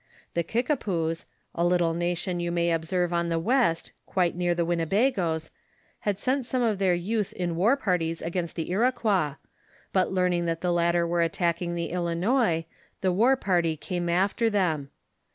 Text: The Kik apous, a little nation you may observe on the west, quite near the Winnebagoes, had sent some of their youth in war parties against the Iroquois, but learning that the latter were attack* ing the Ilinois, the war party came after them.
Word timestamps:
The 0.33 0.41
Kik 0.41 0.69
apous, 0.69 1.25
a 1.53 1.63
little 1.63 1.93
nation 1.93 2.39
you 2.39 2.51
may 2.51 2.71
observe 2.71 3.13
on 3.13 3.29
the 3.29 3.37
west, 3.37 3.91
quite 4.07 4.35
near 4.35 4.55
the 4.55 4.65
Winnebagoes, 4.65 5.51
had 5.99 6.17
sent 6.17 6.47
some 6.47 6.63
of 6.63 6.79
their 6.79 6.95
youth 6.95 7.31
in 7.33 7.55
war 7.55 7.77
parties 7.77 8.19
against 8.19 8.55
the 8.55 8.71
Iroquois, 8.71 9.35
but 9.93 10.11
learning 10.11 10.45
that 10.47 10.61
the 10.61 10.73
latter 10.73 11.05
were 11.05 11.21
attack* 11.21 11.61
ing 11.61 11.75
the 11.75 11.91
Ilinois, 11.91 12.65
the 13.01 13.13
war 13.13 13.35
party 13.35 13.77
came 13.77 14.09
after 14.09 14.49
them. 14.49 14.89